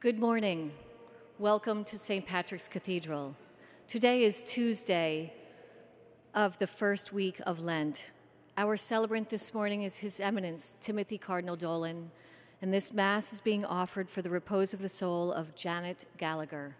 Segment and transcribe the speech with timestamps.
[0.00, 0.70] Good morning.
[1.40, 2.24] Welcome to St.
[2.24, 3.34] Patrick's Cathedral.
[3.88, 5.32] Today is Tuesday
[6.36, 8.12] of the first week of Lent.
[8.56, 12.12] Our celebrant this morning is His Eminence Timothy Cardinal Dolan,
[12.62, 16.76] and this Mass is being offered for the repose of the soul of Janet Gallagher.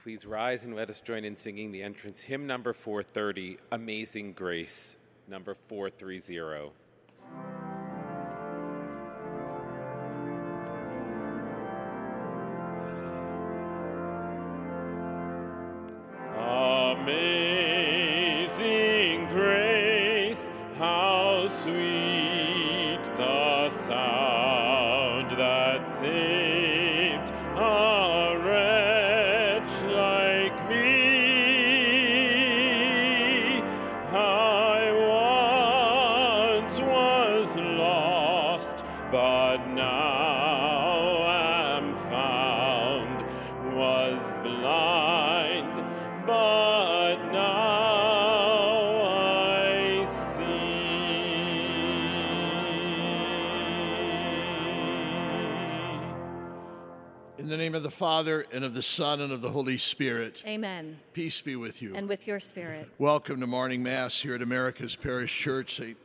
[0.00, 4.98] Please rise and let us join in singing the entrance hymn number 430, Amazing Grace,
[5.26, 6.70] number 430.
[21.48, 22.17] Sweet
[58.18, 60.98] Father, and of the Son, and of the Holy Spirit, Amen.
[61.12, 61.94] peace be with you.
[61.94, 62.90] And with your spirit.
[62.98, 65.96] Welcome to morning Mass here at America's Parish Church, St.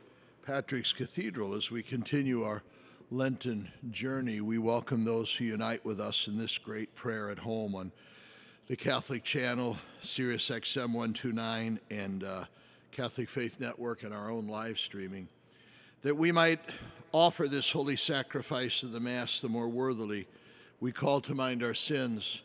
[0.46, 1.54] Patrick's Cathedral.
[1.54, 2.62] As we continue our
[3.10, 7.74] Lenten journey, we welcome those who unite with us in this great prayer at home
[7.74, 7.90] on
[8.68, 12.44] the Catholic Channel, Sirius XM 129, and uh,
[12.92, 15.26] Catholic Faith Network, and our own live streaming,
[16.02, 16.60] that we might
[17.10, 20.28] offer this holy sacrifice of the Mass the more worthily.
[20.84, 22.42] We call to mind our sins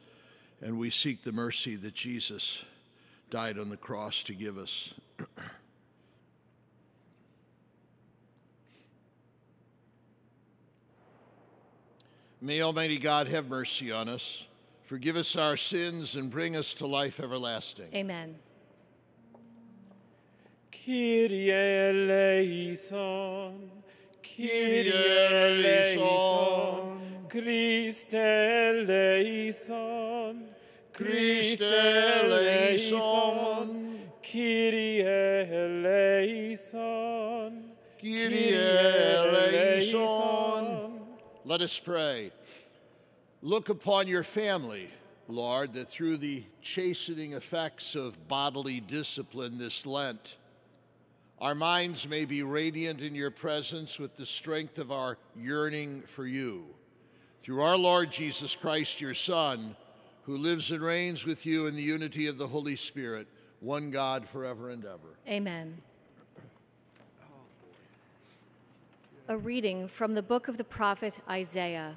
[0.62, 2.64] and we seek the mercy that Jesus
[3.30, 4.94] died on the cross to give us.
[12.42, 14.48] May Almighty God have mercy on us,
[14.84, 17.94] forgive us our sins, and bring us to life everlasting.
[17.94, 18.36] Amen.
[20.72, 22.90] Kyrie eleison,
[24.24, 26.99] Kyrie Kyrie eleison,
[27.30, 29.70] Christe eleison,
[30.94, 32.90] Christe eleison,
[34.24, 35.04] Kyrie
[35.52, 36.74] eleison,
[38.02, 38.56] Kyrie
[39.14, 40.10] eleison.
[41.46, 42.32] Let us pray.
[43.44, 44.90] Look upon your family,
[45.28, 50.38] Lord, that through the chastening effects of bodily discipline this Lent,
[51.38, 56.26] our minds may be radiant in your presence with the strength of our yearning for
[56.26, 56.66] you.
[57.50, 59.76] Through our Lord Jesus Christ, your Son,
[60.22, 63.26] who lives and reigns with you in the unity of the Holy Spirit,
[63.60, 65.18] one God forever and ever.
[65.28, 65.76] Amen.
[69.30, 71.96] A reading from the book of the prophet Isaiah.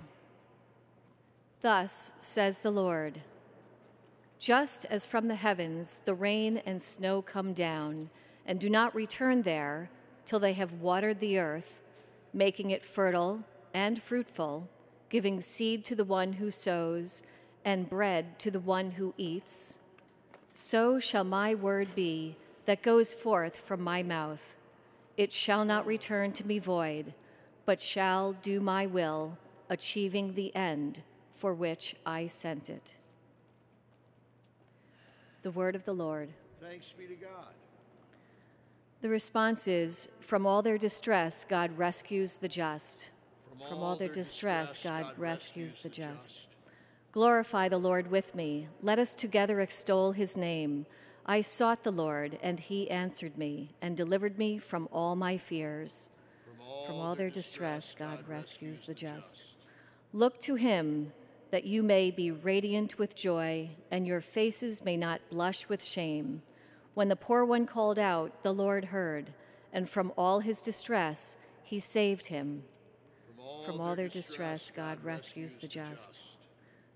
[1.61, 3.21] Thus says the Lord
[4.39, 8.09] Just as from the heavens the rain and snow come down,
[8.47, 9.91] and do not return there
[10.25, 11.83] till they have watered the earth,
[12.33, 14.67] making it fertile and fruitful,
[15.13, 17.23] giving seed to the one who sows,
[17.67, 19.79] and bread to the one who eats,
[20.55, 22.35] so shall my word be
[22.65, 24.57] that goes forth from my mouth.
[25.19, 27.13] It shall not return to me void,
[27.67, 29.37] but shall do my will,
[29.69, 31.03] achieving the end
[31.37, 32.97] for which I sent it.
[35.43, 36.31] The word of the Lord.
[36.59, 37.53] Thanks be to God.
[39.03, 43.11] The response is From all their distress, God rescues the just.
[43.69, 46.47] From all their distress, God rescues the just.
[47.13, 48.69] Glorify the Lord with me.
[48.83, 50.87] Let us together extol his name.
[51.27, 56.09] I sought the Lord, and he answered me and delivered me from all my fears.
[56.87, 59.45] From all their distress, God rescues the just.
[60.13, 61.13] Look to him
[61.51, 66.43] that you may be radiant with joy and your faces may not blush with shame.
[66.95, 69.33] When the poor one called out, the Lord heard,
[69.73, 72.65] and from all his distress, he saved him.
[73.67, 76.21] From all their distress, God rescues the just.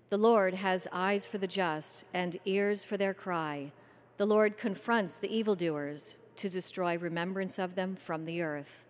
[0.09, 3.71] The Lord has eyes for the just and ears for their cry.
[4.17, 8.83] The Lord confronts the evildoers to destroy remembrance of them from the earth.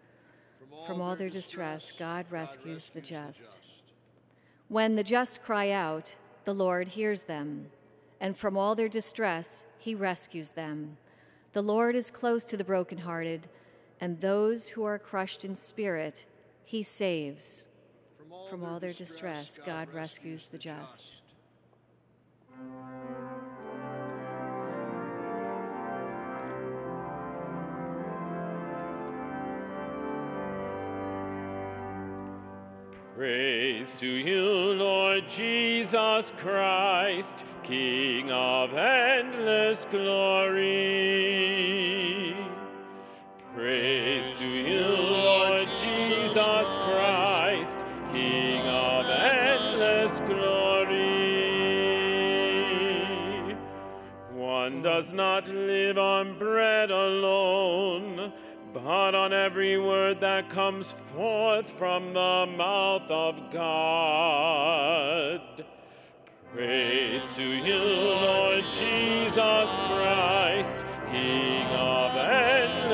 [0.86, 3.60] From all their distress, God rescues the just.
[4.68, 6.16] When the just cry out,
[6.46, 7.68] the Lord hears them,
[8.22, 10.98] and from all their distress, he rescues them.
[11.54, 13.48] The Lord is close to the brokenhearted,
[14.00, 16.26] and those who are crushed in spirit,
[16.68, 17.66] he saves.
[18.50, 21.22] From all their distress, God rescues the just.
[33.16, 41.47] Praise to you, Lord Jesus Christ, King of endless glory.
[57.08, 58.34] Alone,
[58.74, 64.86] but on every word that comes forth from the mouth of God.
[66.54, 72.87] Praise to you, Lord Jesus Christ, King of endless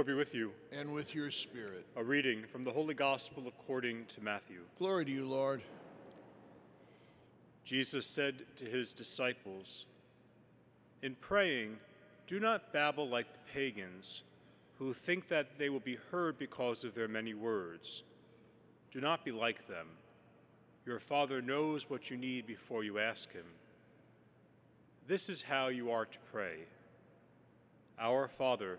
[0.00, 0.52] Lord be with you.
[0.72, 1.84] And with your spirit.
[1.94, 4.62] A reading from the Holy Gospel according to Matthew.
[4.78, 5.60] Glory to you, Lord.
[7.64, 9.84] Jesus said to his disciples,
[11.02, 11.76] In praying,
[12.26, 14.22] do not babble like the pagans,
[14.78, 18.02] who think that they will be heard because of their many words.
[18.90, 19.86] Do not be like them.
[20.86, 23.44] Your Father knows what you need before you ask Him.
[25.06, 26.60] This is how you are to pray
[27.98, 28.78] Our Father,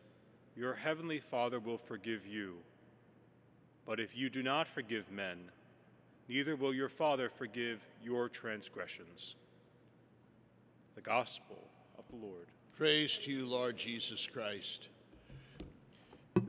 [0.55, 2.55] your heavenly Father will forgive you.
[3.85, 5.37] But if you do not forgive men,
[6.27, 9.35] neither will your Father forgive your transgressions.
[10.95, 11.67] The Gospel
[11.97, 12.47] of the Lord.
[12.77, 14.89] Praise to you, Lord Jesus Christ.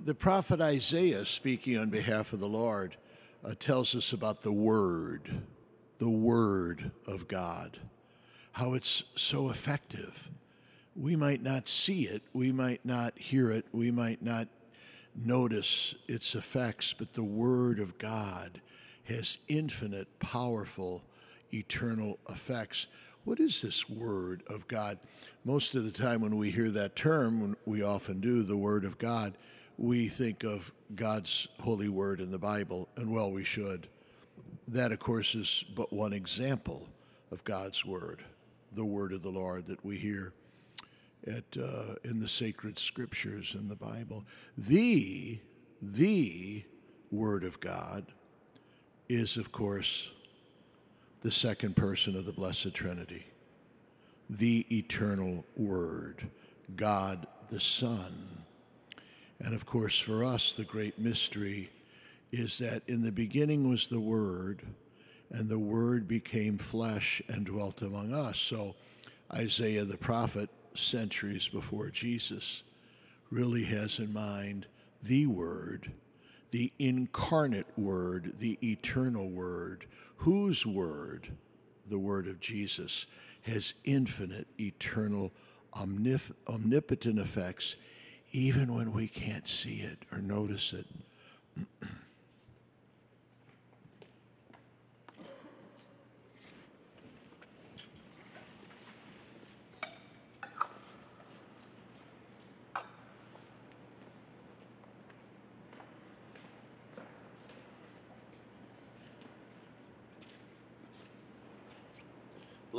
[0.04, 2.96] The prophet Isaiah, speaking on behalf of the Lord,
[3.44, 5.42] uh, tells us about the Word,
[5.98, 7.78] the Word of God,
[8.52, 10.30] how it's so effective.
[10.94, 14.48] We might not see it, we might not hear it, we might not
[15.14, 18.60] notice its effects, but the Word of God
[19.04, 21.02] has infinite, powerful,
[21.52, 22.88] eternal effects.
[23.24, 24.98] What is this Word of God?
[25.44, 28.98] Most of the time, when we hear that term, we often do, the Word of
[28.98, 29.38] God,
[29.78, 33.88] we think of God's holy Word in the Bible, and well, we should.
[34.68, 36.86] That, of course, is but one example
[37.30, 38.22] of God's Word,
[38.72, 40.34] the Word of the Lord that we hear
[41.26, 44.24] at uh, in the sacred scriptures in the Bible.
[44.56, 45.38] The
[45.80, 46.64] the
[47.10, 48.06] Word of God
[49.08, 50.12] is, of course,
[51.22, 53.26] the second person of the Blessed Trinity,
[54.30, 56.28] the eternal Word,
[56.76, 58.44] God the Son.
[59.40, 61.70] And of course, for us, the great mystery
[62.30, 64.62] is that in the beginning was the Word,
[65.30, 68.38] and the Word became flesh and dwelt among us.
[68.38, 68.74] So,
[69.34, 72.62] Isaiah the prophet, centuries before Jesus,
[73.30, 74.66] really has in mind
[75.02, 75.92] the Word,
[76.50, 79.86] the incarnate Word, the eternal Word,
[80.16, 81.28] whose Word,
[81.88, 83.06] the Word of Jesus,
[83.42, 85.32] has infinite, eternal,
[85.74, 87.76] omnip- omnipotent effects,
[88.32, 90.86] even when we can't see it or notice it.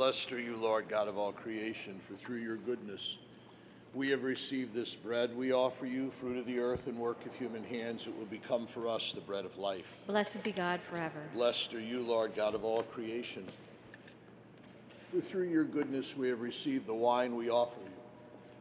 [0.04, 3.20] Blessed are you, Lord God of all creation, for through your goodness
[3.94, 5.34] we have received this bread.
[5.34, 8.66] We offer you, fruit of the earth and work of human hands, it will become
[8.66, 10.02] for us the bread of life.
[10.06, 11.22] Blessed be God forever.
[11.32, 13.46] Blessed are you, Lord God of all creation.
[14.98, 17.90] For through your goodness we have received the wine we offer you.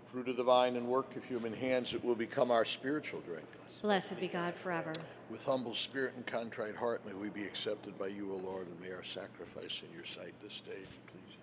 [0.05, 3.47] Fruit of the vine and work of human hands, it will become our spiritual drink.
[3.81, 4.93] Blessed be God forever.
[5.29, 8.79] With humble spirit and contrite heart, may we be accepted by you, O Lord, and
[8.79, 11.41] may our sacrifice in your sight this day be pleasing.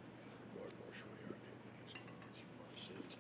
[0.57, 3.17] Lord, wash away our iniquities and cleanse us from our sins.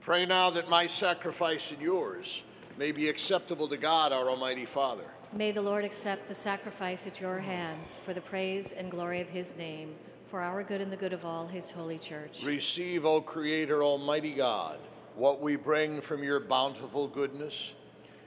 [0.00, 2.42] Pray now that my sacrifice and yours
[2.78, 5.04] may be acceptable to God, our Almighty Father.
[5.34, 9.28] May the Lord accept the sacrifice at your hands for the praise and glory of
[9.28, 9.94] his name,
[10.30, 12.42] for our good and the good of all his holy church.
[12.42, 14.78] Receive, O Creator, Almighty God,
[15.16, 17.74] what we bring from your bountiful goodness,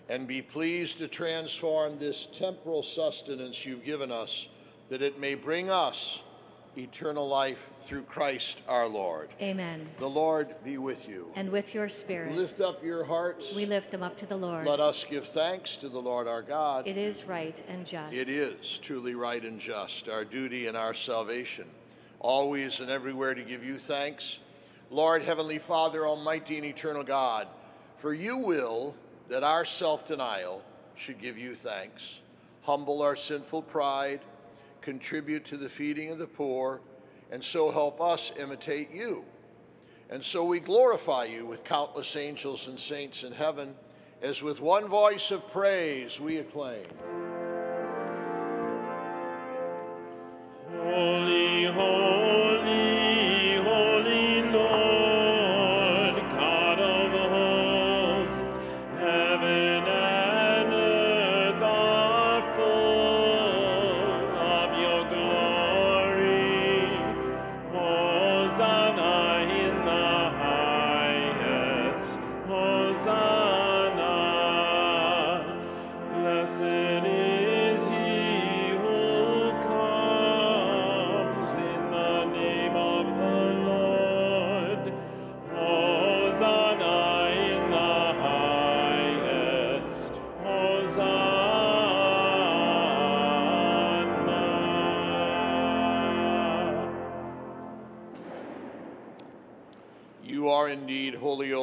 [0.10, 4.48] and be pleased to transform this temporal sustenance you've given us,
[4.90, 6.24] that it may bring us
[6.78, 9.30] eternal life through Christ our Lord.
[9.42, 9.88] Amen.
[10.00, 11.32] The Lord be with you.
[11.36, 12.36] And with your spirit.
[12.36, 13.56] Lift up your hearts.
[13.56, 14.66] We lift them up to the Lord.
[14.66, 16.88] Let us give thanks to the Lord our God.
[16.88, 18.14] It is right and just.
[18.14, 21.66] It is truly right and just, our duty and our salvation,
[22.20, 24.40] always and everywhere to give you thanks.
[24.90, 27.48] Lord, Heavenly Father, Almighty and Eternal God,
[27.96, 28.96] for you will
[29.30, 30.64] that our self denial
[30.96, 32.22] should give you thanks,
[32.62, 34.22] humble our sinful pride,
[34.84, 36.82] contribute to the feeding of the poor,
[37.32, 39.26] and so help us imitate you.
[40.10, 43.74] And so we glorify you with countless angels and saints in heaven,
[44.22, 46.86] as with one voice of praise we acclaim.
[50.70, 52.03] Holy, holy,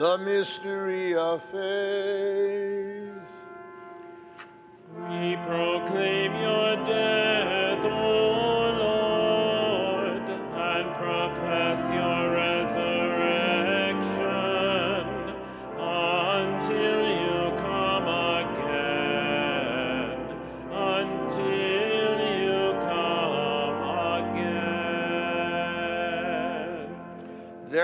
[0.00, 1.60] The mystery of faith.
[4.96, 7.29] We proclaim your death,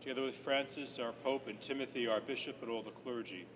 [0.00, 3.46] together with Francis, our Pope, and Timothy, our Bishop, and all the clergy.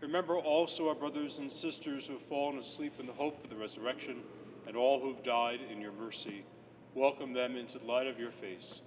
[0.00, 3.56] Remember also our brothers and sisters who have fallen asleep in the hope of the
[3.56, 4.22] resurrection,
[4.66, 6.44] and all who have died in your mercy.
[6.94, 8.80] Welcome them into the light of your face.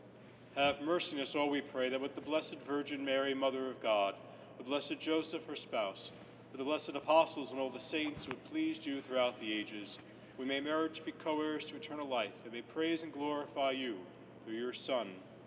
[0.56, 3.80] Have mercy on us all, we pray, that with the Blessed Virgin Mary, Mother of
[3.80, 4.15] God,
[4.58, 6.12] the blessed Joseph, her spouse,
[6.51, 10.00] with the blessed apostles and all the saints who have pleased you throughout the ages,
[10.39, 13.70] we may merit to be co heirs to eternal life, and may praise and glorify
[13.70, 13.98] you
[14.44, 15.08] through your Son,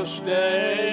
[0.00, 0.89] Dei,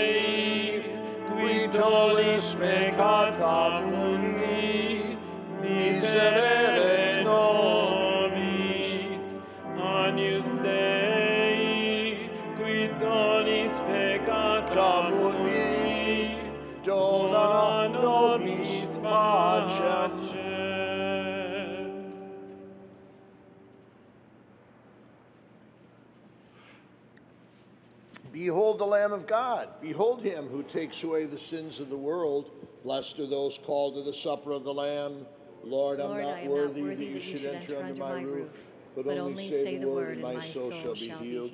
[29.08, 29.70] Lamb of God.
[29.82, 32.52] Behold him who takes away the sins of the world.
[32.84, 35.26] Blessed are those called to the supper of the Lamb.
[35.64, 38.52] Lord, I'm, not, I worthy not worthy that you should enter under my roof,
[38.98, 41.52] but only say the word, and my soul shall be healed.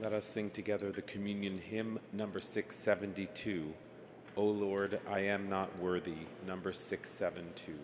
[0.00, 3.74] Let us sing together the communion hymn number 672.
[4.36, 6.14] O Lord, I am not worthy,
[6.46, 7.76] number 672.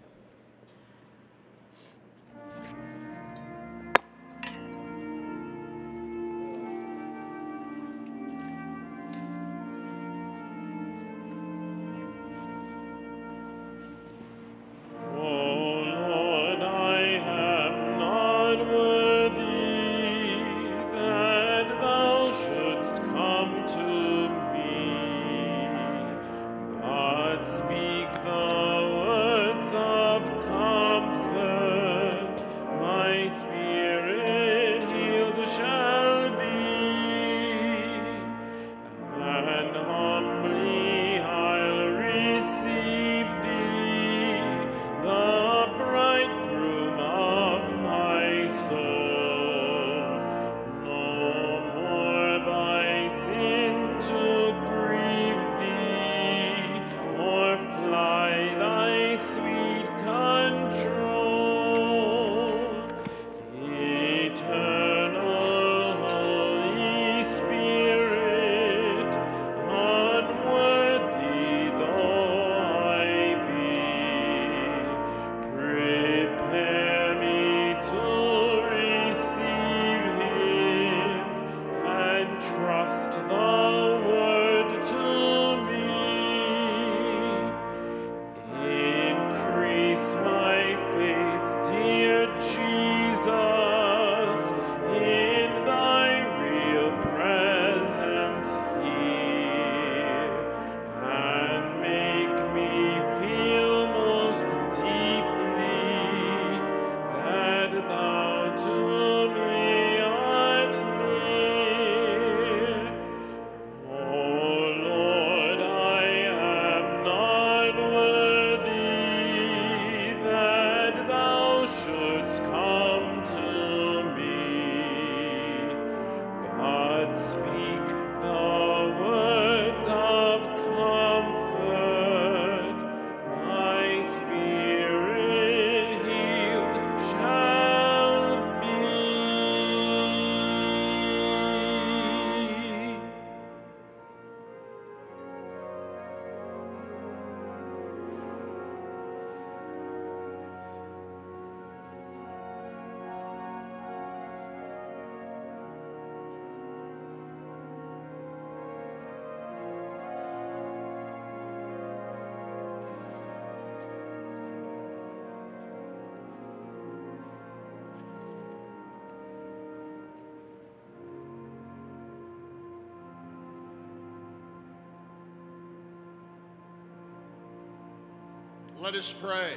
[178.82, 179.52] Let us pray.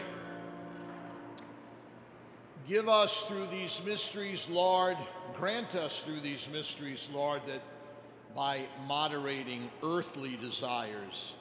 [2.67, 4.97] Give us through these mysteries, Lord,
[5.35, 7.61] grant us through these mysteries, Lord, that
[8.35, 11.33] by moderating earthly desires,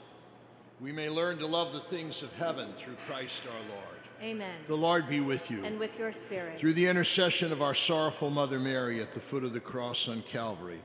[0.81, 3.99] we may learn to love the things of heaven through Christ our Lord.
[4.23, 4.55] Amen.
[4.67, 5.63] The Lord be with you.
[5.63, 6.59] And with your spirit.
[6.59, 10.23] Through the intercession of our sorrowful Mother Mary at the foot of the cross on
[10.23, 10.81] Calvary,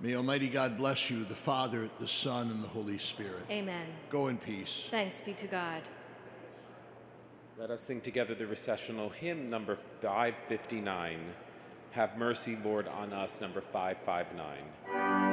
[0.00, 3.44] may Almighty God bless you, the Father, the Son, and the Holy Spirit.
[3.48, 3.86] Amen.
[4.10, 4.88] Go in peace.
[4.90, 5.82] Thanks be to God.
[7.62, 11.20] Let us sing together the recessional hymn number 559.
[11.92, 15.31] Have mercy, Lord, on us, number 559.